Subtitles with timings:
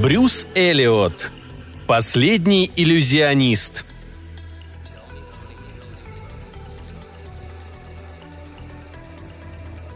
[0.00, 1.30] Брюс Эллиот.
[1.86, 3.84] Последний иллюзионист.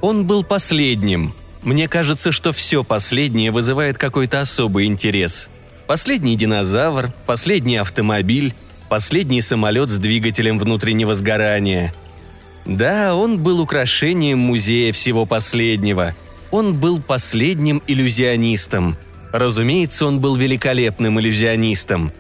[0.03, 1.33] Он был последним.
[1.63, 5.49] Мне кажется, что все последнее вызывает какой-то особый интерес.
[5.87, 8.55] Последний динозавр, последний автомобиль,
[8.89, 11.95] последний самолет с двигателем внутреннего сгорания.
[12.65, 16.15] Да, он был украшением музея всего последнего.
[16.51, 18.97] Он был последним иллюзионистом.
[19.33, 22.13] Разумеется, он был великолепным иллюзионистом.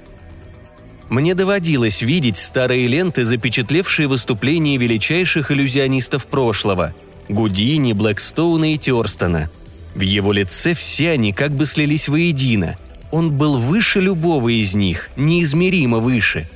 [1.09, 6.93] Мне доводилось видеть старые ленты, запечатлевшие выступления величайших иллюзионистов прошлого–
[7.29, 9.49] Гудини, Блэкстоуна и Терстона.
[9.95, 12.77] В его лице все они как бы слились воедино.
[13.15, 16.49] Он был выше любого из них, неизмеримо выше.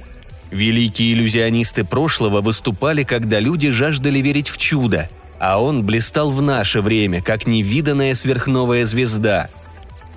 [0.50, 6.80] Великие иллюзионисты прошлого выступали, когда люди жаждали верить в чудо, а он блистал в наше
[6.80, 9.50] время, как невиданная сверхновая звезда.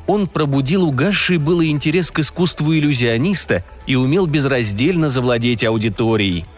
[0.07, 6.45] Он пробудил угасший было интерес к искусству иллюзиониста и умел безраздельно завладеть аудиторией–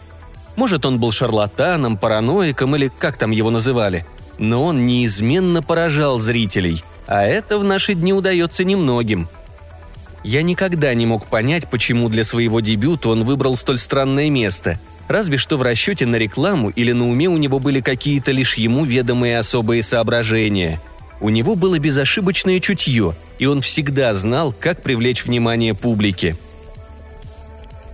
[0.56, 4.06] может, он был шарлатаном, параноиком или как там его называли.
[4.38, 9.28] Но он неизменно поражал зрителей, а это в наши дни удается немногим.
[10.24, 14.80] Я никогда не мог понять, почему для своего дебюта он выбрал столь странное место.
[15.08, 18.86] Разве что в расчете на рекламу или на уме у него были какие-то лишь ему
[18.86, 20.82] ведомые особые соображения.
[21.20, 26.36] У него было безошибочное чутье, и он всегда знал, как привлечь внимание публики–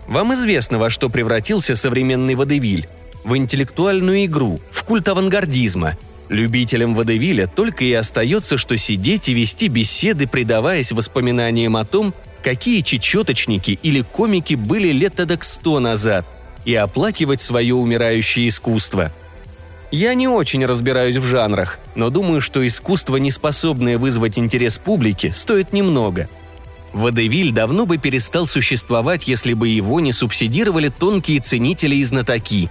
[0.10, 2.88] вам известно, во что превратился современный водевиль?
[3.24, 5.94] В интеллектуальную игру, в культ авангардизма.
[6.30, 12.14] Любителям водевиля только и остается, что сидеть и вести беседы, предаваясь воспоминаниям о том,
[12.44, 16.26] какие чечеточники или комики были лет эдак сто назад,
[16.66, 19.12] и оплакивать свое умирающее искусство.
[19.92, 25.32] Я не очень разбираюсь в жанрах, но думаю, что искусство, не способное вызвать интерес публики,
[25.36, 26.30] стоит немного–
[26.94, 32.70] Водевиль давно бы перестал существовать, если бы его не субсидировали тонкие ценители и знатоки.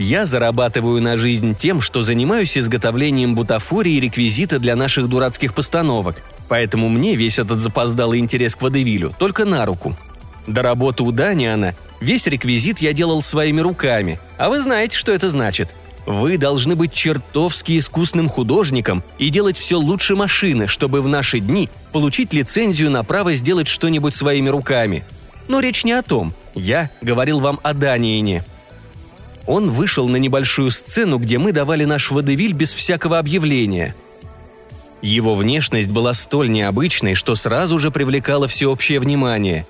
[0.00, 6.22] Я зарабатываю на жизнь тем, что занимаюсь изготовлением бутафории и реквизита для наших дурацких постановок,
[6.48, 9.96] поэтому мне весь этот запоздалый интерес к водевилю только на руку.
[10.46, 15.30] До работы у Даниана весь реквизит я делал своими руками, а вы знаете, что это
[15.30, 15.74] значит–
[16.06, 21.68] вы должны быть чертовски искусным художником и делать все лучше машины, чтобы в наши дни
[21.92, 25.04] получить лицензию на право сделать что-нибудь своими руками.
[25.48, 26.32] Но речь не о том.
[26.54, 28.42] Я говорил вам о Даниине.
[29.48, 33.96] Он вышел на небольшую сцену, где мы давали наш водевиль без всякого объявления.
[35.02, 39.66] Его внешность была столь необычной, что сразу же привлекала всеобщее внимание.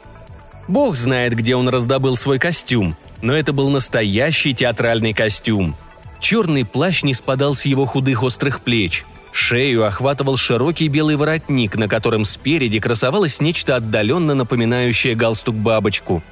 [0.69, 5.75] Бог знает, где он раздобыл свой костюм, но это был настоящий театральный костюм–
[6.21, 9.05] Черный плащ не спадал с его худых острых плеч.
[9.33, 16.23] Шею охватывал широкий белый воротник, на котором спереди красовалось нечто отдаленно напоминающее галстук-бабочку.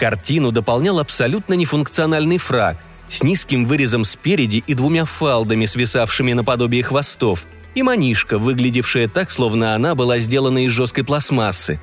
[0.00, 2.78] Картину дополнял абсолютно нефункциональный фраг
[3.10, 7.44] с низким вырезом спереди и двумя фалдами, свисавшими наподобие хвостов,
[7.74, 11.78] и манишка, выглядевшая так, словно она была сделана из жесткой пластмассы.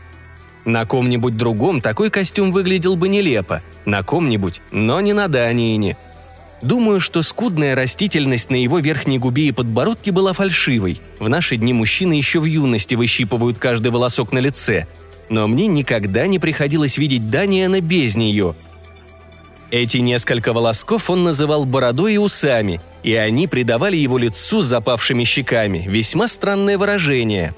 [0.66, 5.96] На ком-нибудь другом такой костюм выглядел бы нелепо, на ком-нибудь, но не на Даниине–
[6.62, 11.00] Думаю, что скудная растительность на его верхней губе и подбородке была фальшивой.
[11.20, 14.88] В наши дни мужчины еще в юности выщипывают каждый волосок на лице.
[15.30, 18.56] Но мне никогда не приходилось видеть Даниэна без нее.
[19.70, 25.26] Эти несколько волосков он называл бородой и усами, и они придавали его лицу с запавшими
[25.26, 27.54] щеками весьма странное выражение.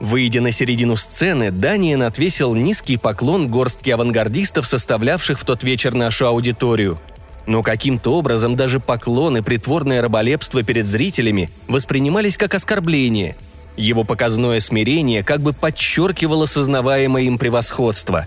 [0.00, 6.26] Выйдя на середину сцены, Даниэн отвесил низкий поклон горстки авангардистов, составлявших в тот вечер нашу
[6.26, 7.00] аудиторию–
[7.46, 13.36] но каким-то образом даже поклоны, притворное раболепство перед зрителями воспринимались как оскорбление.
[13.76, 18.26] Его показное смирение как бы подчеркивало сознаваемое им превосходство.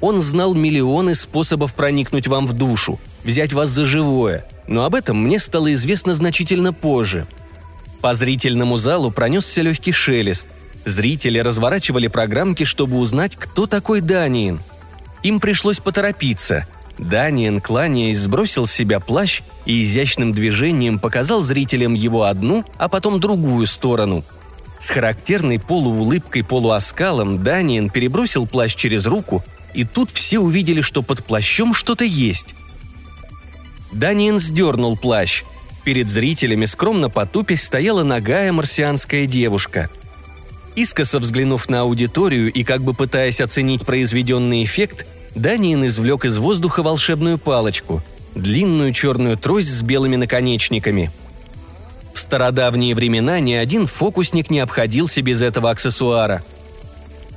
[0.00, 5.22] Он знал миллионы способов проникнуть вам в душу, взять вас за живое, но об этом
[5.22, 7.26] мне стало известно значительно позже.
[8.02, 10.48] По зрительному залу пронесся легкий шелест.
[10.84, 14.60] Зрители разворачивали программки, чтобы узнать, кто такой Даниин.
[15.22, 16.66] Им пришлось поторопиться–
[16.98, 23.20] Даниэн, кланяясь, сбросил с себя плащ и изящным движением показал зрителям его одну, а потом
[23.20, 24.24] другую сторону.
[24.78, 29.44] С характерной полуулыбкой-полуоскалом Даниэн перебросил плащ через руку,
[29.74, 32.54] и тут все увидели, что под плащом что-то есть.
[33.92, 35.44] Даниэн сдернул плащ.
[35.84, 39.88] Перед зрителями скромно потупясь стояла ногая марсианская девушка.
[40.74, 46.82] Искоса взглянув на аудиторию и как бы пытаясь оценить произведенный эффект, Даниин извлек из воздуха
[46.82, 48.02] волшебную палочку–
[48.36, 51.10] длинную черную трость с белыми наконечниками.
[52.16, 56.42] В стародавние времена ни один фокусник не обходился без этого аксессуара.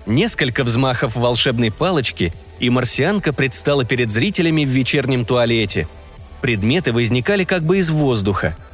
[0.06, 2.32] Несколько взмахов волшебной палочки,
[2.62, 5.90] и марсианка предстала перед зрителями в вечернем туалете.
[6.40, 8.56] Предметы возникали как бы из воздуха–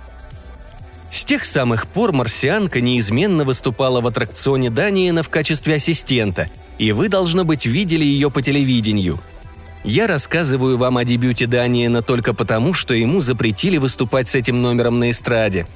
[1.12, 7.08] с тех самых пор марсианка неизменно выступала в аттракционе Даниена в качестве ассистента, и вы,
[7.08, 9.22] должно быть, видели ее по телевидению.
[9.86, 15.00] Я рассказываю вам о дебюте Даниена только потому, что ему запретили выступать с этим номером
[15.00, 15.68] на эстраде.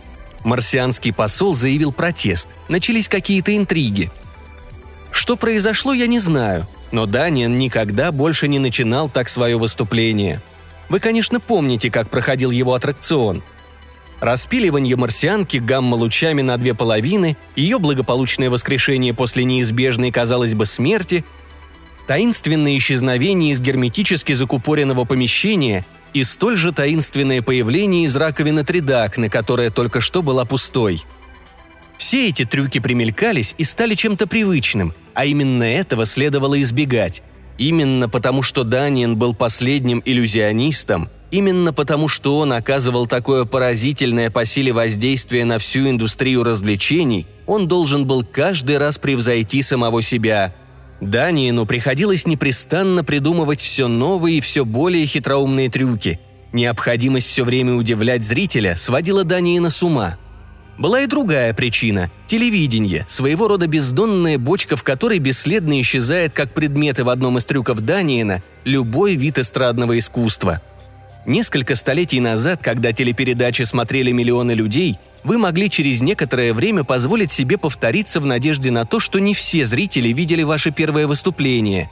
[0.43, 4.11] Марсианский посол заявил протест, начались какие-то интриги.
[5.11, 10.41] Что произошло, я не знаю, но Даниен никогда больше не начинал так свое выступление.
[10.87, 13.43] Вы, конечно, помните, как проходил его аттракцион–
[14.19, 21.23] Распиливание марсианки гамма-лучами на две половины, ее благополучное воскрешение после неизбежной, казалось бы, смерти,
[22.05, 29.69] таинственное исчезновение из герметически закупоренного помещения и столь же таинственное появление из раковины Тридакны, которая
[29.69, 31.03] только что была пустой.
[31.97, 37.23] Все эти трюки примелькались и стали чем-то привычным, а именно этого следовало избегать.
[37.57, 44.45] Именно потому, что Даниен был последним иллюзионистом– Именно потому, что он оказывал такое поразительное по
[44.45, 50.55] силе воздействие на всю индустрию развлечений, он должен был каждый раз превзойти самого себя.
[51.01, 56.19] Даниину приходилось непрестанно придумывать все новые и все более хитроумные трюки.
[56.51, 60.17] Необходимость все время удивлять зрителя сводила Даниина с ума.
[60.77, 67.03] Была и другая причина– телевидение, своего рода бездонная бочка, в которой бесследно исчезает как предметы
[67.03, 70.61] в одном из трюков Даниина любой вид эстрадного искусства–
[71.25, 77.57] Несколько столетий назад, когда телепередачи смотрели миллионы людей, вы могли через некоторое время позволить себе
[77.57, 81.89] повториться в надежде на то, что не все зрители видели ваше первое выступление.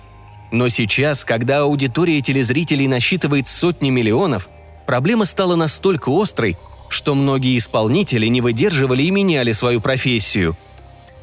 [0.51, 4.49] Но сейчас, когда аудитория телезрителей насчитывает сотни миллионов,
[4.85, 6.57] проблема стала настолько острой,
[6.87, 10.55] что многие исполнители не выдерживали и меняли свою профессию–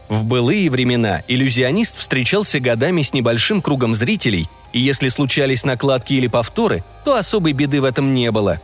[0.09, 6.27] в былые времена иллюзионист встречался годами с небольшим кругом зрителей, и если случались накладки или
[6.27, 8.61] повторы, то особой беды в этом не было.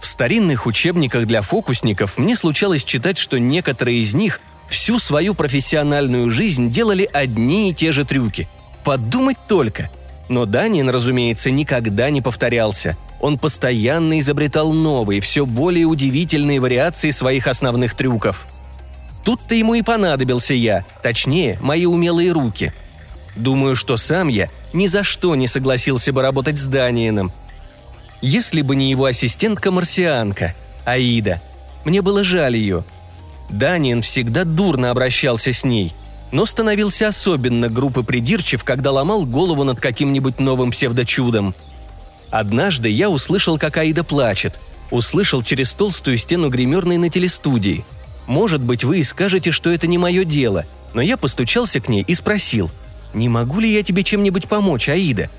[0.00, 6.30] В старинных учебниках для фокусников мне случалось читать, что некоторые из них всю свою профессиональную
[6.30, 8.48] жизнь делали одни и те же трюки.
[8.84, 9.90] Подумать только!
[10.28, 12.96] Но Данин, разумеется, никогда не повторялся.
[13.18, 18.46] Он постоянно изобретал новые, все более удивительные вариации своих основных трюков–
[19.28, 22.72] Тут-то ему и понадобился я, точнее, мои умелые руки.
[23.36, 27.34] Думаю, что сам я ни за что не согласился бы работать с Даниеном.
[28.22, 30.54] Если бы не его ассистентка-марсианка,
[30.86, 31.42] Аида.
[31.84, 32.84] Мне было жаль ее.
[33.50, 35.92] Даниен всегда дурно обращался с ней,
[36.32, 41.54] но становился особенно группы придирчив, когда ломал голову над каким-нибудь новым псевдочудом.
[42.30, 44.58] Однажды я услышал, как Аида плачет.
[44.90, 47.84] Услышал через толстую стену гримерной на телестудии–
[48.28, 52.04] может быть, вы и скажете, что это не мое дело, но я постучался к ней
[52.06, 52.70] и спросил,
[53.14, 55.30] «Не могу ли я тебе чем-нибудь помочь, Аида?»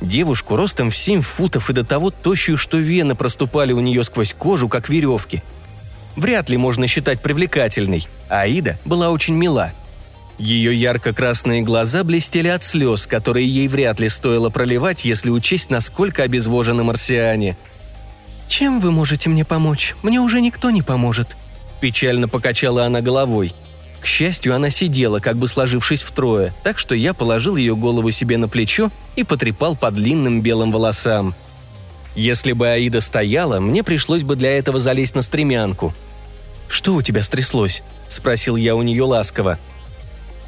[0.00, 4.32] Девушку ростом в семь футов и до того тощую, что вены проступали у нее сквозь
[4.32, 5.42] кожу, как веревки.
[6.16, 9.72] Вряд ли можно считать привлекательной, а Аида была очень мила.
[10.38, 16.22] Ее ярко-красные глаза блестели от слез, которые ей вряд ли стоило проливать, если учесть, насколько
[16.22, 17.58] обезвожены марсиане.
[18.48, 19.94] «Чем вы можете мне помочь?
[20.02, 21.36] Мне уже никто не поможет»,
[21.84, 23.52] Печально покачала она головой.
[24.00, 28.38] К счастью, она сидела, как бы сложившись втрое, так что я положил ее голову себе
[28.38, 31.34] на плечо и потрепал по длинным белым волосам.
[32.14, 35.92] Если бы Аида стояла, мне пришлось бы для этого залезть на стремянку.
[36.68, 39.58] «Что у тебя стряслось?»– спросил я у нее ласково.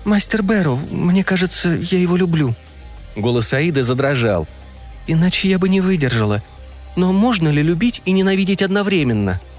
[0.06, 2.54] «Мастер Бэрроу, мне кажется, я его люблю».
[3.14, 4.48] Голос Аиды задрожал.
[5.06, 6.42] «Иначе я бы не выдержала.
[6.96, 9.38] Но можно ли любить и ненавидеть одновременно?»–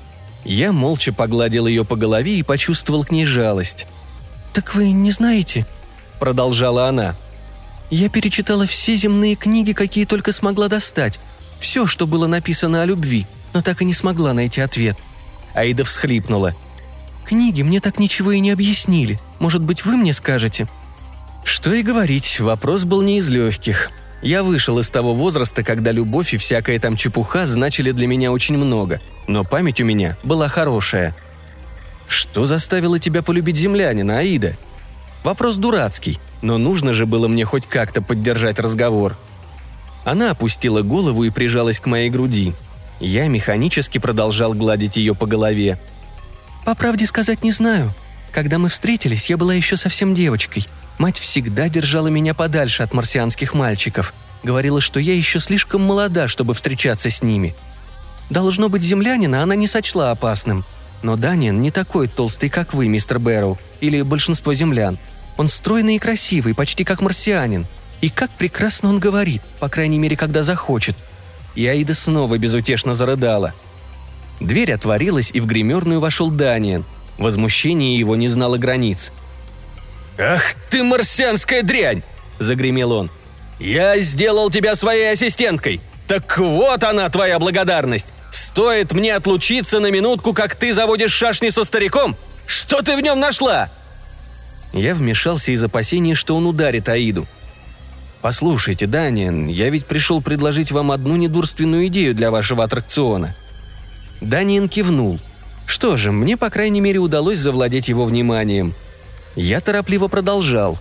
[0.48, 3.86] я молча погладил ее по голове и почувствовал к ней жалость.
[4.54, 5.66] «Так вы не знаете?»–
[6.20, 7.16] продолжала она.
[7.89, 11.20] «Я перечитала все земные книги, какие только смогла достать.
[11.60, 14.98] Все, что было написано о любви, но так и не смогла найти ответ».
[15.54, 16.56] Аида всхлипнула.
[17.25, 19.20] «Книги мне так ничего и не объяснили.
[19.39, 20.68] Может быть, вы мне скажете?»
[21.44, 23.89] Что и говорить, вопрос был не из легких.
[24.21, 28.57] Я вышел из того возраста, когда любовь и всякая там чепуха значили для меня очень
[28.57, 31.15] много, но память у меня была хорошая.
[32.07, 34.55] Что заставило тебя полюбить землянина, Аида?
[35.24, 39.17] Вопрос дурацкий, но нужно же было мне хоть как-то поддержать разговор.
[40.03, 42.53] Она опустила голову и прижалась к моей груди.
[43.00, 45.77] Я механически продолжал гладить ее по голове.
[46.65, 47.93] «По правде сказать не знаю.
[48.31, 50.65] Когда мы встретились, я была еще совсем девочкой.
[50.98, 54.13] Мать всегда держала меня подальше от марсианских мальчиков.
[54.44, 57.56] Говорила, что я еще слишком молода, чтобы встречаться с ними.
[58.30, 60.66] Должно быть, землянина она не сочла опасным.
[61.04, 64.98] Но Даниэн не такой толстый, как вы, мистер Бэрроу, или большинство землян.
[65.38, 67.68] Он стройный и красивый, почти как марсианин.
[68.01, 70.96] И как прекрасно он говорит, по крайней мере, когда захочет.
[71.56, 73.54] И Аида снова безутешно зарыдала.
[74.39, 76.86] Дверь отворилась, и в гримерную вошел Даниэн.
[77.18, 79.12] Возмущение его не знало границ.
[80.17, 82.01] «Ах ты, марсианская дрянь!»–
[82.39, 83.09] загремел он.
[83.59, 85.81] «Я сделал тебя своей ассистенткой!
[86.07, 88.09] Так вот она, твоя благодарность!
[88.31, 92.15] Стоит мне отлучиться на минутку, как ты заводишь шашни со стариком?
[92.45, 93.69] Что ты в нем нашла?»
[94.74, 97.27] Я вмешался из опасения, что он ударит Аиду.
[98.21, 103.36] «Послушайте, Даниэн, я ведь пришел предложить вам одну недурственную идею для вашего аттракциона».
[104.21, 105.19] Даниэн кивнул.
[105.67, 108.74] Что же, мне, по крайней мере, удалось завладеть его вниманием.
[109.38, 110.79] Я торопливо продолжал.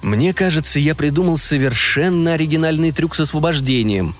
[0.00, 4.16] Мне кажется, я придумал совершенно оригинальный трюк с освобождением.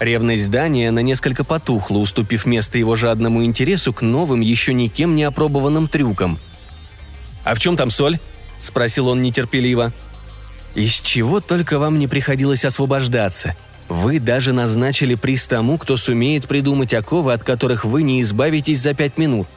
[0.00, 5.88] Ревность Даниэна несколько потухла, уступив место его жадному интересу к новым, еще никем не опробованным
[5.88, 6.38] трюкам.
[7.44, 8.18] «А в чем там соль?»–
[8.62, 9.92] спросил он нетерпеливо.
[10.74, 13.56] «Из чего только вам не приходилось освобождаться?
[13.88, 18.94] Вы даже назначили приз тому, кто сумеет придумать оковы, от которых вы не избавитесь за
[18.94, 19.48] пять минут».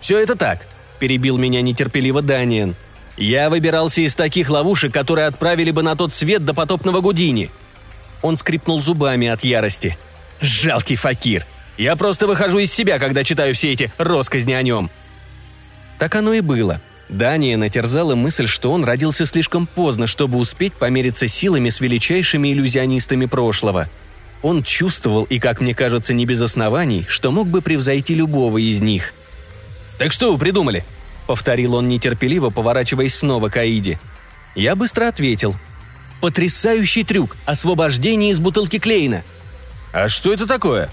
[0.00, 0.66] «Все это так»,–
[1.00, 2.76] перебил меня нетерпеливо Даниэн.
[3.16, 7.50] «Я выбирался из таких ловушек, которые отправили бы на тот свет до потопного Гудини.
[8.22, 9.96] Он скрипнул зубами от ярости.
[10.40, 11.46] «Жалкий факир!
[11.76, 14.90] Я просто выхожу из себя, когда читаю все эти росказни о нем!»
[15.98, 16.80] Так оно и было.
[17.08, 23.26] Дания натерзала мысль, что он родился слишком поздно, чтобы успеть помериться силами с величайшими иллюзионистами
[23.26, 23.88] прошлого.
[24.42, 28.80] Он чувствовал, и, как мне кажется, не без оснований, что мог бы превзойти любого из
[28.80, 29.12] них.
[30.00, 30.84] «Так что вы придумали?»—
[31.28, 34.00] повторил он нетерпеливо, поворачиваясь снова к Аиде.
[34.56, 35.54] Я быстро ответил—
[36.20, 39.24] Потрясающий трюк– освобождение из бутылки Клейна.
[39.92, 40.90] А что это такое?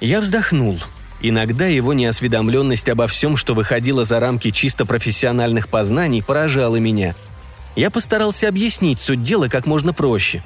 [0.00, 0.80] Я вздохнул.
[1.20, 7.14] Иногда его неосведомленность обо всем, что выходило за рамки чисто профессиональных познаний, поражала меня.
[7.74, 10.42] Я постарался объяснить суть дела как можно проще.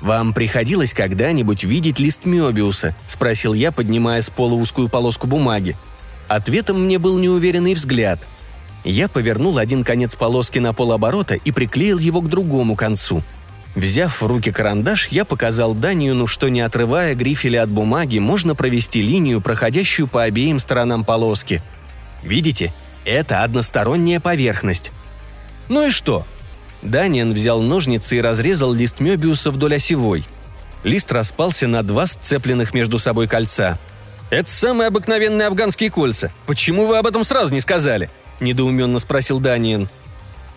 [0.00, 5.76] «Вам приходилось когда-нибудь видеть лист Мёбиуса?»– спросил я, поднимая с пола узкую полоску бумаги.
[6.28, 8.20] Ответом мне был неуверенный взгляд–
[8.84, 13.22] я повернул один конец полоски на полоборота и приклеил его к другому концу.
[13.74, 19.02] Взяв в руки карандаш, я показал Даниюну, что не отрывая грифеля от бумаги, можно провести
[19.02, 21.62] линию, проходящую по обеим сторонам полоски.
[22.22, 22.72] Видите,
[23.04, 24.90] это односторонняя поверхность.
[25.68, 26.26] Ну и что?
[26.82, 30.24] Даниэн взял ножницы и разрезал лист Мёбиуса вдоль осевой.
[30.82, 33.78] Лист распался на два сцепленных между собой кольца.
[34.30, 36.30] «Это самые обыкновенные афганские кольца.
[36.46, 39.88] Почему вы об этом сразу не сказали?»– недоуменно спросил Даниэн.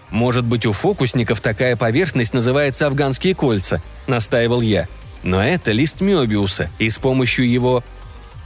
[0.09, 4.87] «Может быть, у фокусников такая поверхность называется афганские кольца»,– настаивал я.
[5.23, 7.83] «Но это лист Мёбиуса, и с помощью его...»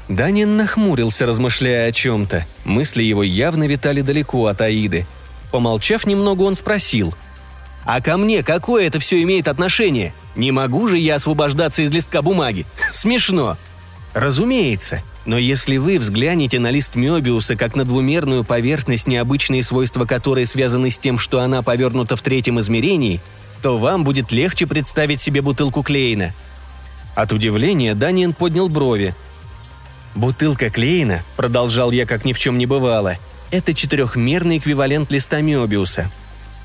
[0.08, 2.46] Даниэн нахмурился, размышляя о чем-то.
[2.63, 5.08] Мысли его явно витали далеко от Аиды.
[5.51, 7.15] Помолчав немного, он спросил.
[7.84, 10.13] «А ко мне какое это все имеет отношение?
[10.36, 12.67] Не могу же я освобождаться из листка бумаги?
[12.91, 13.58] Смешно!»
[14.13, 20.46] «Разумеется», но если вы взглянете на лист Мёбиуса как на двумерную поверхность, необычные свойства которой
[20.46, 23.22] связаны с тем, что она повернута в третьем измерении,
[23.62, 26.34] то вам будет легче представить себе бутылку Клейна.
[27.15, 29.15] От удивления Даниэн поднял брови.
[30.13, 33.17] «Бутылка Клейна»,— продолжал я, как ни в чем не бывало,—
[33.51, 36.12] «это четырехмерный эквивалент листа Мёбиуса.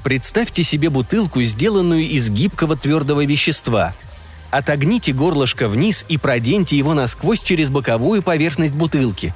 [0.05, 3.95] Представьте себе бутылку, сделанную из гибкого твердого вещества—
[4.51, 9.33] Отогните горлышко вниз и проденьте его насквозь через боковую поверхность бутылки.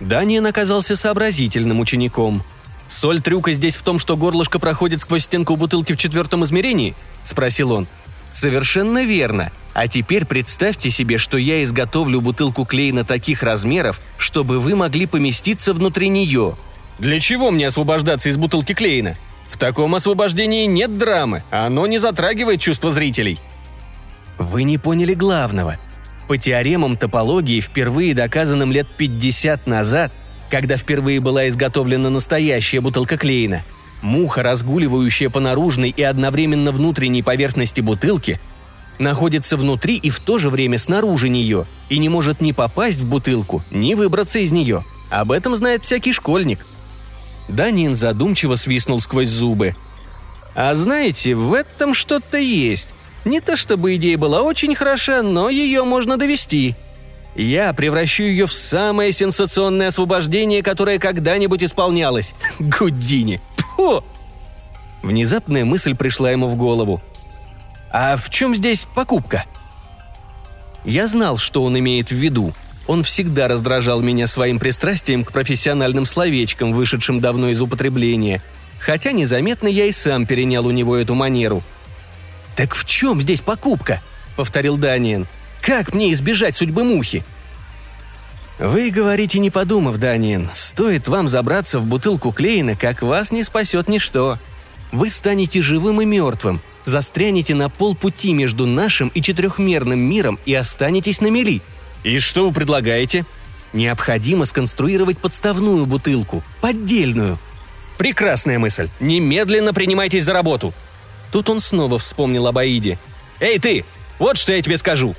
[0.00, 2.42] Даниэн оказался сообразительным учеником.
[2.86, 7.72] «Соль трюка здесь в том, что горлышко проходит сквозь стенку бутылки в четвертом измерении?»– спросил
[7.72, 7.88] он.
[8.32, 9.50] «Совершенно верно.
[9.72, 15.72] А теперь представьте себе, что я изготовлю бутылку клейна таких размеров, чтобы вы могли поместиться
[15.72, 16.56] внутри нее.
[16.98, 19.16] Для чего мне освобождаться из бутылки клейна?
[19.48, 23.40] В таком освобождении нет драмы, а оно не затрагивает чувства зрителей».
[24.38, 25.78] Вы не поняли главного.
[26.28, 30.12] По теоремам топологии, впервые доказанным лет 50 назад,
[30.50, 33.64] когда впервые была изготовлена настоящая бутылка Клейна,
[34.02, 38.40] муха, разгуливающая по наружной и одновременно внутренней поверхности бутылки,
[38.98, 43.08] находится внутри и в то же время снаружи нее и не может ни попасть в
[43.08, 44.84] бутылку, ни выбраться из нее.
[45.10, 46.64] Об этом знает всякий школьник.
[47.48, 49.74] Даниин задумчиво свистнул сквозь зубы.
[50.54, 52.93] «А знаете, в этом что-то есть.
[53.24, 56.74] Не то чтобы идея была очень хороша, но ее можно довести.
[57.34, 62.34] Я превращу ее в самое сенсационное освобождение, которое когда-нибудь исполнялось.
[62.58, 63.40] Гудини.
[63.76, 64.04] Фу!
[65.02, 67.02] Внезапная мысль пришла ему в голову.
[67.90, 69.44] «А в чем здесь покупка?»
[70.84, 72.52] Я знал, что он имеет в виду.
[72.86, 78.42] Он всегда раздражал меня своим пристрастием к профессиональным словечкам, вышедшим давно из употребления.
[78.78, 81.62] Хотя незаметно я и сам перенял у него эту манеру.
[82.56, 84.00] «Так в чем здесь покупка?»—
[84.36, 85.26] повторил Даниэн.
[85.60, 87.24] «Как мне избежать судьбы мухи?»
[88.58, 93.88] «Вы говорите, не подумав, Даниэн, стоит вам забраться в бутылку Клейна, как вас не спасет
[93.88, 94.38] ничто.
[94.92, 101.20] Вы станете живым и мертвым, застрянете на полпути между нашим и четырехмерным миром и останетесь
[101.20, 101.62] на мели.
[102.04, 103.26] И что вы предлагаете?
[103.72, 107.40] Необходимо сконструировать подставную бутылку, поддельную.
[107.98, 108.88] Прекрасная мысль.
[109.00, 110.72] Немедленно принимайтесь за работу.
[111.34, 112.96] Тут он снова вспомнил об Аиде.
[113.40, 113.84] «Эй, ты!
[114.20, 115.16] Вот что я тебе скажу!»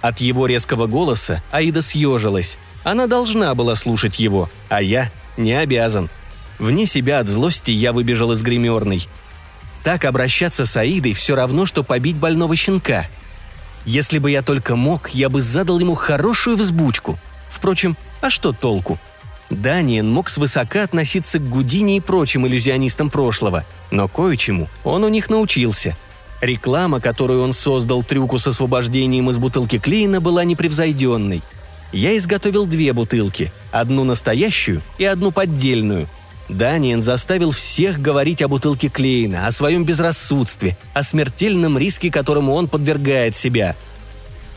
[0.00, 2.58] От его резкого голоса Аида съежилась.
[2.82, 6.10] Она должна была слушать его, а я не обязан.
[6.58, 9.06] Вне себя от злости я выбежал из гримерной.
[9.84, 13.06] Так обращаться с Аидой все равно, что побить больного щенка.
[13.86, 17.20] Если бы я только мог, я бы задал ему хорошую взбучку.
[17.48, 18.98] Впрочем, а что толку?
[19.50, 25.28] Даниэн мог свысока относиться к Гудини и прочим иллюзионистам прошлого, но кое-чему он у них
[25.28, 25.96] научился–
[26.40, 31.42] Реклама, которую он создал трюку с освобождением из бутылки Клейна, была непревзойденной.
[31.92, 36.08] Я изготовил две бутылки, одну настоящую и одну поддельную.
[36.48, 42.68] Даниэн заставил всех говорить о бутылке Клейна, о своем безрассудстве, о смертельном риске, которому он
[42.68, 43.76] подвергает себя.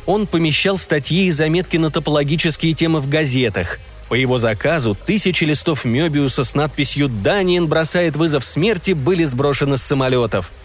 [0.06, 3.80] Он помещал статьи и заметки на топологические темы в газетах.
[4.14, 9.82] По его заказу тысячи листов Мёбиуса с надписью «Даниэн бросает вызов смерти» были сброшены с
[9.82, 10.52] самолетов–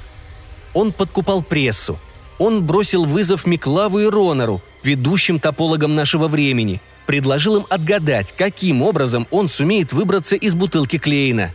[0.74, 1.98] он подкупал прессу.
[2.38, 9.26] Он бросил вызов Миклаву и Ронору, ведущим топологам нашего времени, предложил им отгадать, каким образом
[9.30, 11.54] он сумеет выбраться из бутылки Клейна.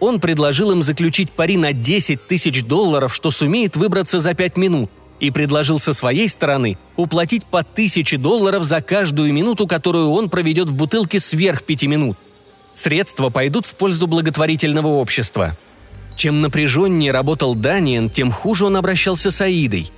[0.00, 4.90] Он предложил им заключить пари на 10 тысяч долларов, что сумеет выбраться за 5 минут,
[5.20, 10.68] и предложил со своей стороны уплатить по тысяче долларов за каждую минуту, которую он проведет
[10.68, 12.16] в бутылке сверх пяти минут.
[12.74, 15.56] Средства пойдут в пользу благотворительного общества–
[16.20, 19.90] чем напряженнее работал Даниэн, тем хуже он обращался с Аидой.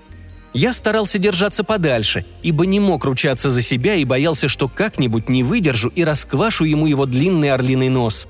[0.54, 5.42] Я старался держаться подальше, ибо не мог ручаться за себя и боялся, что как-нибудь не
[5.42, 8.28] выдержу и расквашу ему его длинный орлиный нос.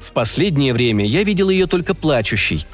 [0.00, 2.66] В последнее время я видел ее только плачущей.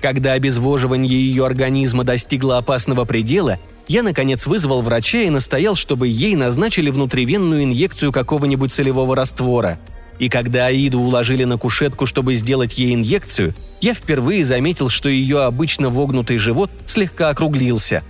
[0.00, 6.36] Когда обезвоживание ее организма достигло опасного предела, я, наконец, вызвал врача и настоял, чтобы ей
[6.36, 9.78] назначили внутривенную инъекцию какого-нибудь солевого раствора.
[10.18, 15.42] И когда Аиду уложили на кушетку, чтобы сделать ей инъекцию, я впервые заметил, что ее
[15.42, 18.02] обычно вогнутый живот слегка округлился.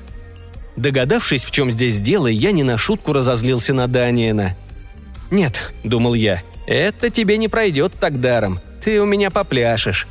[0.77, 4.57] Догадавшись, в чем здесь дело, я не на шутку разозлился на Даниэна.
[5.31, 8.61] «Нет»,— думал я,— «это тебе не пройдет так даром.
[8.83, 10.07] Ты у меня попляшешь».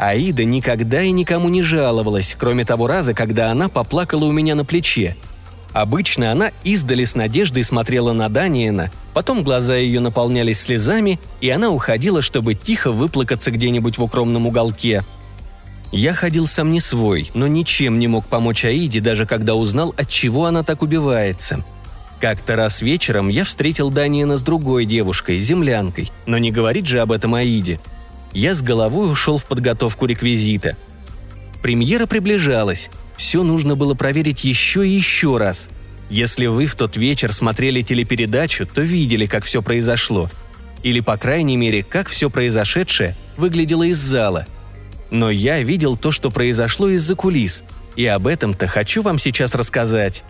[0.00, 4.64] Аида никогда и никому не жаловалась, кроме того раза, когда она поплакала у меня на
[4.64, 5.16] плече—
[5.72, 11.70] Обычно она издали с надеждой смотрела на Даниэна, потом глаза ее наполнялись слезами, и она
[11.70, 15.04] уходила, чтобы тихо выплакаться где-нибудь в укромном уголке.
[15.92, 20.08] Я ходил сам не свой, но ничем не мог помочь Аиде, даже когда узнал, от
[20.08, 21.64] чего она так убивается.
[22.20, 27.12] Как-то раз вечером я встретил Даниэна с другой девушкой, землянкой, но не говорит же об
[27.12, 27.80] этом Аиде.
[28.32, 30.76] Я с головой ушел в подготовку реквизита.
[31.62, 35.68] Премьера приближалась, все нужно было проверить еще и еще раз.
[36.08, 40.30] Если вы в тот вечер смотрели телепередачу, то видели, как все произошло.
[40.82, 44.46] Или, по крайней мере, как все произошедшее выглядело из зала.
[45.10, 47.64] Но я видел то, что произошло из-за кулис,
[47.96, 50.24] и об этом-то хочу вам сейчас рассказать.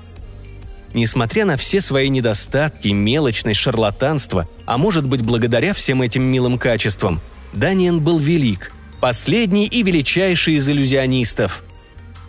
[0.93, 7.21] Несмотря на все свои недостатки, мелочность, шарлатанство, а может быть благодаря всем этим милым качествам,
[7.53, 11.65] Даниэн был велик, последний и величайший из иллюзионистов–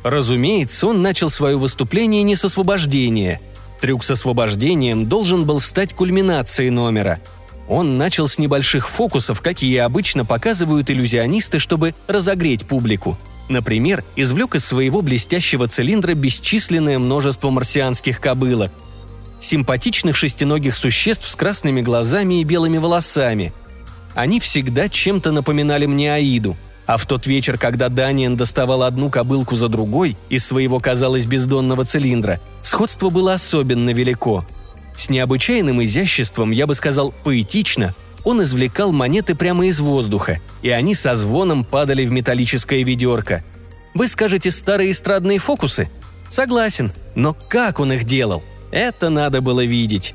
[0.03, 3.39] Разумеется, он начал свое выступление не с освобождения.
[3.79, 7.19] Трюк с освобождением должен был стать кульминацией номера.
[7.67, 13.17] Он начал с небольших фокусов, какие обычно показывают иллюзионисты, чтобы разогреть публику.
[13.47, 18.71] Например, извлек из своего блестящего цилиндра бесчисленное множество марсианских кобылок.
[19.39, 23.53] Симпатичных шестиногих существ с красными глазами и белыми волосами.
[24.15, 26.57] Они всегда чем-то напоминали мне Аиду–
[26.91, 31.85] а в тот вечер, когда Даниэн доставал одну кобылку за другой из своего, казалось, бездонного
[31.85, 34.45] цилиндра, сходство было особенно велико.
[34.97, 37.95] С необычайным изяществом, я бы сказал, поэтично,
[38.25, 43.43] он извлекал монеты прямо из воздуха, и они со звоном падали в металлическое ведерко.
[43.93, 45.89] Вы скажете старые эстрадные фокусы?
[46.29, 48.43] Согласен, но как он их делал?
[48.71, 50.13] Это надо было видеть.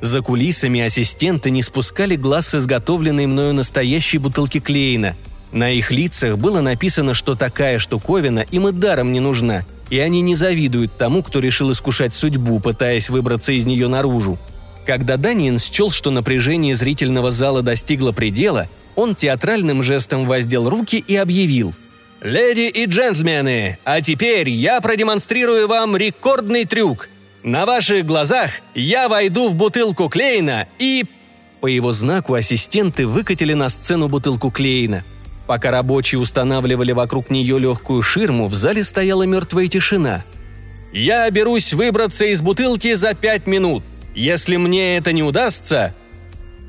[0.00, 5.16] За кулисами ассистенты не спускали глаз с изготовленной мною настоящей бутылки Клейна.
[5.52, 10.20] На их лицах было написано, что такая штуковина им и даром не нужна, и они
[10.20, 14.38] не завидуют тому, кто решил искушать судьбу, пытаясь выбраться из нее наружу.
[14.86, 21.16] Когда Даниин счел, что напряжение зрительного зала достигло предела, он театральным жестом воздел руки и
[21.16, 21.74] объявил–
[22.20, 27.08] «Леди и джентльмены, а теперь я продемонстрирую вам рекордный трюк.
[27.42, 31.04] На ваших глазах я войду в бутылку Клейна и...»
[31.60, 35.04] По его знаку ассистенты выкатили на сцену бутылку Клейна.
[35.46, 40.24] Пока рабочие устанавливали вокруг нее легкую ширму, в зале стояла мертвая тишина.
[40.92, 43.84] «Я берусь выбраться из бутылки за пять минут.
[44.14, 45.94] Если мне это не удастся...»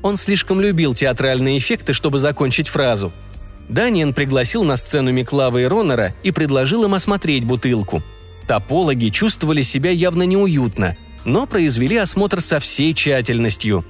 [0.02, 3.12] Он слишком любил театральные эффекты, чтобы закончить фразу–
[3.70, 8.02] Даниэн пригласил на сцену Миклава и Ронора и предложил им осмотреть бутылку.
[8.46, 13.84] Топологи чувствовали себя явно неуютно, но произвели осмотр со всей тщательностью.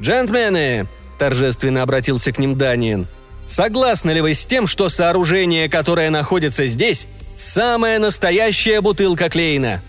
[0.00, 0.88] «Джентльмены!»–
[1.18, 3.06] торжественно обратился к ним Даниэн.
[3.46, 9.82] «Согласны ли вы с тем, что сооружение, которое находится здесь, самая настоящая бутылка Клейна?»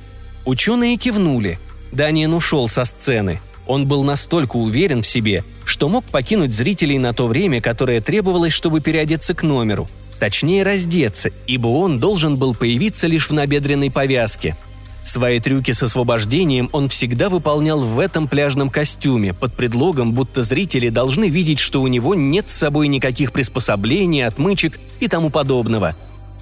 [0.45, 1.60] Ученые кивнули.
[1.91, 3.39] Даниэн ушел со сцены–
[3.71, 8.54] он был настолько уверен в себе, что мог покинуть зрителей на то время, которое требовалось,
[8.54, 9.88] чтобы переодеться к номеру.
[10.21, 14.55] Точнее, раздеться, ибо он должен был появиться лишь в набедренной повязке.
[15.03, 20.89] Свои трюки с освобождением он всегда выполнял в этом пляжном костюме, под предлогом, будто зрители
[20.89, 25.95] должны видеть, что у него нет с собой никаких приспособлений, отмычек и тому подобного.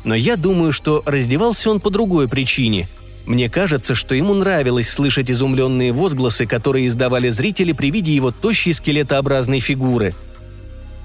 [0.04, 2.90] Но я думаю, что раздевался он по другой причине–
[3.26, 8.74] мне кажется, что ему нравилось слышать изумленные возгласы, которые издавали зрители при виде его тощей
[8.74, 10.16] скелетообразной фигуры.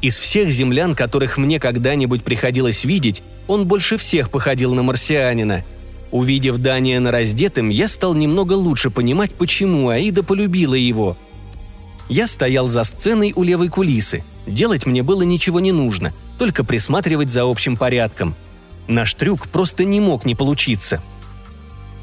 [0.05, 5.65] Из всех землян, которых мне когда-нибудь приходилось видеть, он больше всех походил на марсианина.
[6.11, 11.17] Увидев Даниэна раздетым, я стал немного лучше понимать, почему Аида полюбила его.
[12.11, 14.23] Я стоял за сценой у левой кулисы.
[14.47, 18.35] Делать мне было ничего не нужно, только присматривать за общим порядком.
[18.87, 21.03] Наш трюк просто не мог не получиться–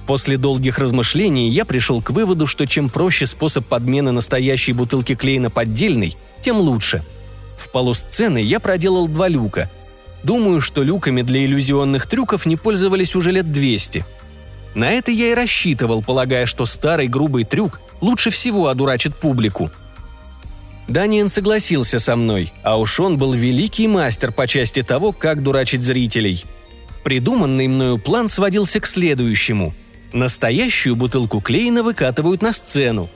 [0.07, 5.51] После долгих размышлений я пришел к выводу, что чем проще способ подмены настоящей бутылки Клейна
[5.51, 7.03] поддельной, тем лучше.
[7.61, 9.69] В полу сцены я проделал два люка.
[10.23, 14.03] Думаю, что люками для иллюзионных трюков не пользовались уже лет 200.
[14.73, 19.69] На это я и рассчитывал, полагая, что старый грубый трюк лучше всего одурачит публику.
[20.87, 25.83] Даниэн согласился со мной, а уж он был великий мастер по части того, как дурачить
[25.83, 26.45] зрителей.
[27.03, 29.75] Придуманный мною план сводился к следующему–
[30.13, 33.09] Настоящую бутылку Клейна выкатывают на сцену.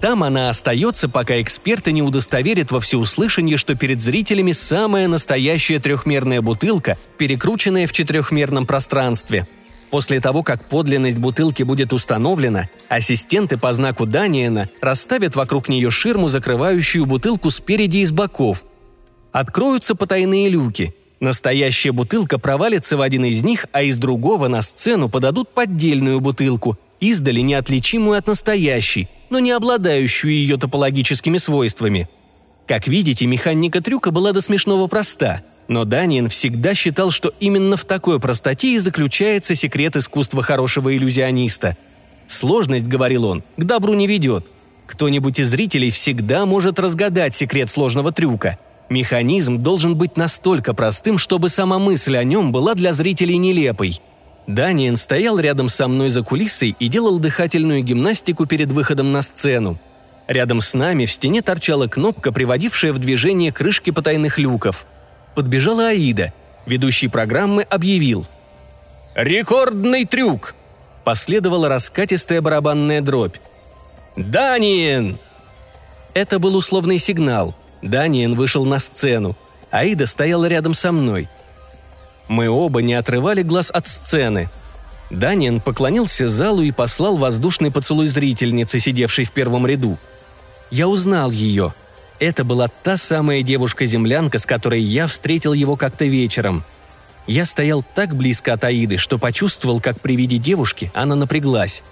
[0.00, 6.40] Там она остается, пока эксперты не удостоверят во всеуслышание, что перед зрителями самая настоящая трехмерная
[6.40, 9.48] бутылка, перекрученная в четырехмерном пространстве.
[9.90, 16.28] После того, как подлинность бутылки будет установлена, ассистенты по знаку Даниэна расставят вокруг нее ширму,
[16.28, 18.64] закрывающую бутылку спереди и с боков.
[19.32, 25.08] Откроются потайные люки– Настоящая бутылка провалится в один из них, а из другого на сцену
[25.08, 32.08] подадут поддельную бутылку, издали неотличимую от настоящей, но не обладающую ее топологическими свойствами.
[32.66, 37.84] Как видите, механика трюка была до смешного проста, но Даниэн всегда считал, что именно в
[37.84, 41.76] такой простоте и заключается секрет искусства хорошего иллюзиониста.
[42.26, 44.46] «Сложность,— говорил он,— к добру не ведет.
[44.86, 48.58] Кто-нибудь из зрителей всегда может разгадать секрет сложного трюка—
[48.88, 54.00] Механизм должен быть настолько простым, чтобы сама мысль о нем была для зрителей нелепой.
[54.48, 59.78] Даниэн стоял рядом со мной за кулисой и делал дыхательную гимнастику перед выходом на сцену.
[60.26, 64.84] Рядом с нами в стене торчала кнопка, приводившая в движение крышки потайных люков.
[65.36, 66.32] Подбежала Аида.
[66.66, 68.26] Ведущий программы объявил.
[69.14, 70.56] «Рекордный трюк!»
[71.04, 73.36] Последовала раскатистая барабанная дробь.
[74.16, 75.20] «Даниэн!»
[76.12, 79.36] Это был условный сигнал– Даниэн вышел на сцену.
[79.70, 81.28] Аида стояла рядом со мной.
[82.28, 84.50] Мы оба не отрывали глаз от сцены.
[85.10, 89.96] Даниэн поклонился залу и послал воздушный поцелуй зрительнице, сидевшей в первом ряду.
[90.70, 91.72] Я узнал ее.
[92.18, 96.64] Это была та самая девушка-землянка, с которой я встретил его как-то вечером.
[97.26, 101.82] Я стоял так близко от Аиды, что почувствовал, как при виде девушки она напряглась.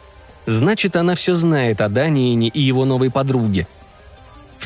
[0.44, 3.66] Значит, она все знает о Даниэне и его новой подруге–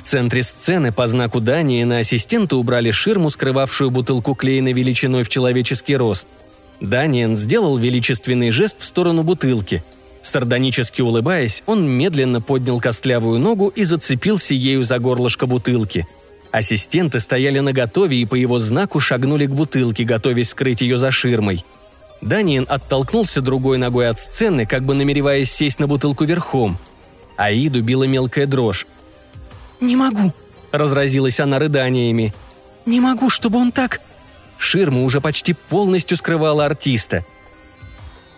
[0.01, 5.29] в центре сцены по знаку Дании на ассистента убрали ширму, скрывавшую бутылку клеена величиной в
[5.29, 6.27] человеческий рост.
[6.81, 9.85] Даниэн сделал величественный жест в сторону бутылки.
[10.23, 16.07] Сардонически улыбаясь, он медленно поднял костлявую ногу и зацепился ею за горлышко бутылки.
[16.51, 21.63] Ассистенты стояли наготове и по его знаку шагнули к бутылке, готовясь скрыть ее за ширмой.
[22.23, 26.79] Даниэн оттолкнулся другой ногой от сцены, как бы намереваясь сесть на бутылку верхом.
[27.37, 28.87] Аиду била мелкая дрожь.
[29.81, 30.33] «Не могу»,—
[30.73, 32.35] разразилась она рыданиями.
[32.87, 34.01] «Не могу, чтобы он так...»
[34.59, 37.25] Ширма уже почти полностью скрывала артиста.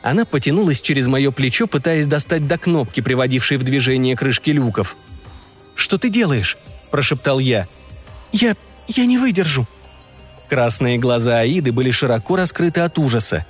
[0.02, 4.96] Она потянулась через мое плечо, пытаясь достать до кнопки, приводившей в движение крышки люков.
[5.74, 6.58] «Что ты делаешь?»–
[6.90, 7.66] прошептал я.
[8.30, 8.54] «Я...
[8.86, 9.66] я не выдержу».
[10.48, 13.46] Красные глаза Аиды были широко раскрыты от ужаса.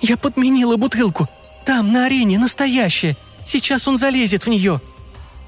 [0.00, 1.28] «Я подменила бутылку.
[1.66, 3.16] Там, на арене, настоящая.
[3.44, 4.80] Сейчас он залезет в нее».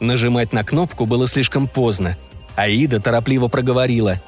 [0.02, 2.16] Нажимать на кнопку было слишком поздно.
[2.56, 4.20] Аида торопливо проговорила.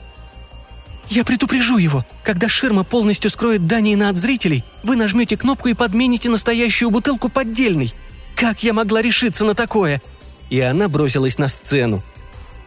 [1.11, 2.07] «Я предупрежу его.
[2.23, 7.93] Когда ширма полностью скроет Даниина от зрителей, вы нажмете кнопку и подмените настоящую бутылку поддельной.
[8.37, 10.01] Как я могла решиться на такое?»
[10.49, 12.03] И она бросилась на сцену.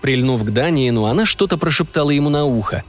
[0.02, 2.84] Прильнув к Даниину, она что-то прошептала ему на ухо.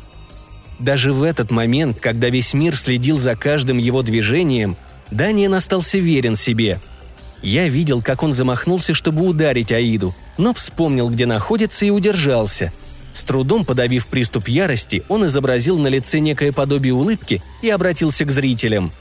[0.81, 4.77] Даже в этот момент, когда весь мир следил за каждым его движением,
[5.13, 6.81] Даниин остался верен себе.
[7.43, 12.73] Я видел, как он замахнулся, чтобы ударить Аиду, но вспомнил, где находится и удержался–
[13.19, 18.31] с трудом подавив приступ ярости, он изобразил на лице некое подобие улыбки и обратился к
[18.31, 18.93] зрителям.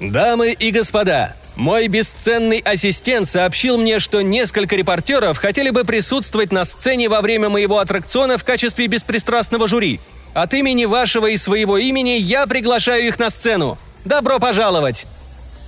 [0.00, 6.66] «Дамы и господа, мой бесценный ассистент сообщил мне, что несколько репортеров хотели бы присутствовать на
[6.66, 9.98] сцене во время моего аттракциона в качестве беспристрастного жюри.
[10.34, 13.78] От имени вашего и своего имени я приглашаю их на сцену.
[14.04, 15.06] Добро пожаловать!»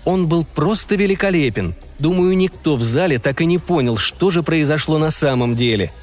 [0.05, 1.75] Он был просто великолепен.
[1.99, 5.93] Думаю, никто в зале так и не понял, что же произошло на самом деле–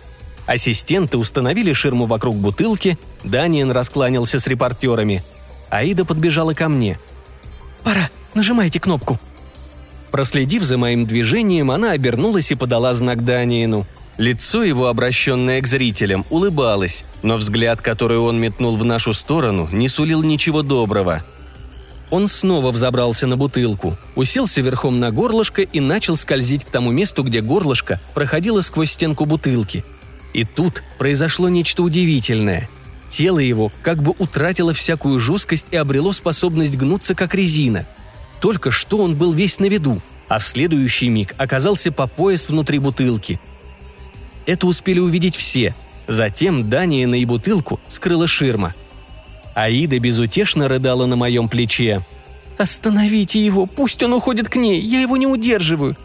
[0.51, 5.23] Ассистенты установили ширму вокруг бутылки, Даниэн раскланялся с репортерами.
[5.69, 6.99] Аида подбежала ко мне.
[7.83, 9.19] «Пора, нажимайте кнопку».
[10.11, 13.85] Проследив за моим движением, она обернулась и подала знак Даниэну.
[14.17, 19.87] Лицо его, обращенное к зрителям, улыбалось, но взгляд, который он метнул в нашу сторону, не
[19.87, 21.23] сулил ничего доброго.
[22.11, 27.23] Он снова взобрался на бутылку, уселся верхом на горлышко и начал скользить к тому месту,
[27.23, 29.83] где горлышко проходило сквозь стенку бутылки–
[30.33, 32.69] и тут произошло нечто удивительное.
[33.07, 37.85] Тело его как бы утратило всякую жесткость и обрело способность гнуться, как резина.
[38.39, 42.79] Только что он был весь на виду, а в следующий миг оказался по пояс внутри
[42.79, 43.39] бутылки.
[44.45, 45.75] Это успели увидеть все.
[46.07, 48.73] Затем Даниэна и бутылку скрыла ширма.
[49.53, 52.05] Аида безутешно рыдала на моем плече.
[52.57, 55.97] «Остановите его, пусть он уходит к ней, я его не удерживаю.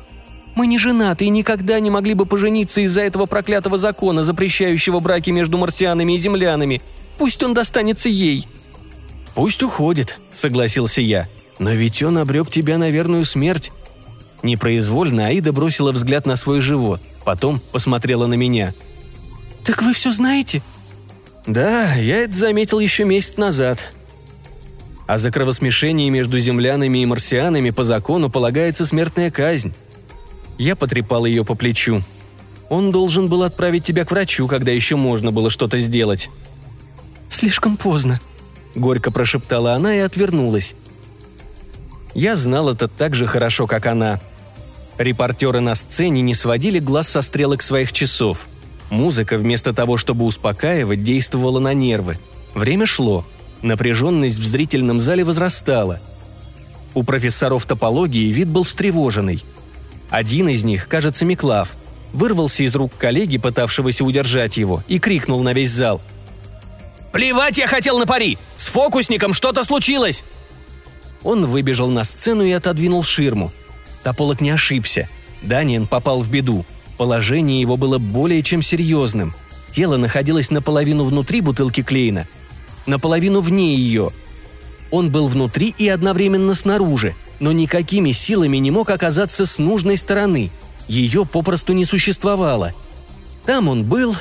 [0.54, 5.30] Мы не женаты и никогда не могли бы пожениться из-за этого проклятого закона, запрещающего браки
[5.30, 6.80] между марсианами и землянами.
[7.18, 8.48] Пусть он достанется ей».
[9.34, 11.28] «Пусть уходит»,— согласился я.
[11.58, 13.70] «Но ведь он обрек тебя на верную смерть».
[14.42, 18.74] Непроизвольно Аида бросила взгляд на свой живот, потом посмотрела на меня.
[19.64, 20.62] «Так вы все знаете?»
[21.46, 23.92] «Да, я это заметил еще месяц назад»,
[25.06, 29.72] а за кровосмешение между землянами и марсианами по закону полагается смертная казнь.
[30.58, 32.02] Я потрепал ее по плечу.
[32.68, 36.28] Он должен был отправить тебя к врачу, когда еще можно было что-то сделать.
[37.28, 38.20] «Слишком поздно»,—
[38.74, 40.74] горько прошептала она и отвернулась.
[42.14, 44.20] Я знал это так же хорошо, как она.
[44.98, 48.48] Репортеры на сцене не сводили глаз со стрелок своих часов.
[48.90, 52.18] Музыка, вместо того, чтобы успокаивать, действовала на нервы.
[52.54, 53.26] Время шло.
[53.62, 56.00] Напряженность в зрительном зале возрастала.
[56.94, 59.44] У профессоров топологии вид был встревоженный–
[60.10, 61.76] один из них, кажется, Миклав,
[62.12, 66.00] вырвался из рук коллеги, пытавшегося удержать его, и крикнул на весь зал.
[67.12, 68.38] «Плевать я хотел на пари!
[68.56, 70.24] С фокусником что-то случилось!»
[71.22, 73.52] Он выбежал на сцену и отодвинул ширму.
[74.02, 75.08] Тополок не ошибся.
[75.42, 76.64] Даниэн попал в беду.
[76.96, 79.34] Положение его было более чем серьезным.
[79.70, 82.26] Тело находилось наполовину внутри бутылки Клейна,
[82.86, 84.10] наполовину вне ее.
[84.90, 90.50] Он был внутри и одновременно снаружи– но никакими силами не мог оказаться с нужной стороны.
[90.88, 92.72] Ее попросту не существовало.
[93.44, 94.16] Там он был,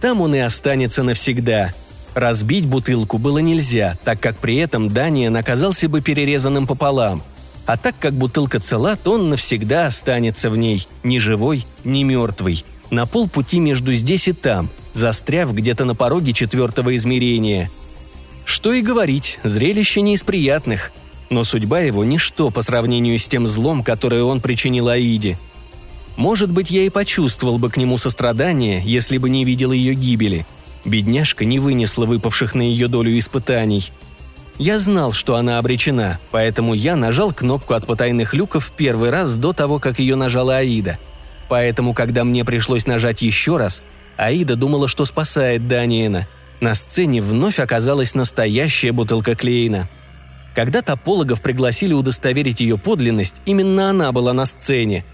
[0.00, 1.72] там он и останется навсегда.
[2.14, 7.22] Разбить бутылку было нельзя, так как при этом Даниэн оказался бы перерезанным пополам.
[7.66, 12.64] А так как бутылка цела, то он навсегда останется в ней, ни живой, ни мертвый,
[12.90, 17.70] на полпути между здесь и там, застряв где-то на пороге четвертого измерения.
[18.44, 20.92] Что и говорить, зрелище не из приятных–
[21.30, 25.38] но судьба его– ничто по сравнению с тем злом, которое он причинил Аиде.
[26.16, 30.46] Может быть, я и почувствовал бы к нему сострадание, если бы не видел ее гибели.
[30.84, 33.90] Бедняжка не вынесла выпавших на ее долю испытаний.
[34.58, 39.52] Я знал, что она обречена, поэтому я нажал кнопку от потайных люков первый раз до
[39.52, 40.98] того, как ее нажала Аида.
[41.48, 43.82] Поэтому, когда мне пришлось нажать еще раз,
[44.16, 46.28] Аида думала, что спасает Даниэна.
[46.60, 49.88] На сцене вновь оказалась настоящая бутылка Клейна–
[50.54, 55.04] Когда топологов пригласили удостоверить ее подлинность, именно она была на сцене.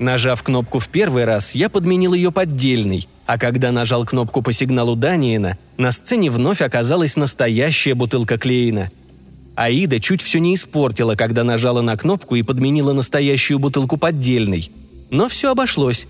[0.00, 4.96] Нажав кнопку в первый раз, я подменил ее поддельной, а когда нажал кнопку по сигналу
[4.96, 8.90] Даниена, на сцене вновь оказалась настоящая бутылка Клейна.
[9.54, 14.72] Аида чуть все не испортила, когда нажала на кнопку и подменила настоящую бутылку поддельной.
[15.10, 16.08] Но все обошлось.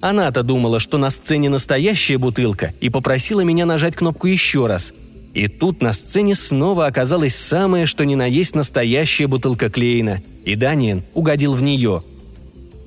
[0.00, 4.94] Она-то думала, что на сцене настоящая бутылка, и попросила меня нажать кнопку еще раз–
[5.34, 10.54] и тут на сцене снова оказалась самая, что ни на есть настоящая бутылка Клейна, и
[10.54, 12.04] Даниэн угодил в нее.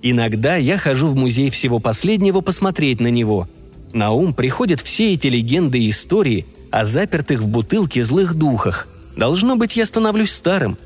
[0.01, 3.49] Иногда я хожу в музей всего последнего посмотреть на него.
[3.93, 8.87] На ум приходят все эти легенды и истории о запертых в бутылке злых духах.
[9.15, 10.77] Должно быть, я становлюсь старым.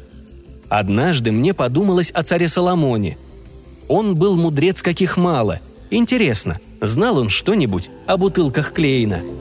[0.69, 3.17] Однажды мне подумалось о царе Соломоне.
[3.87, 5.59] Он был мудрец каких мало.
[5.89, 9.21] Интересно, знал он что-нибудь о бутылках Клейна–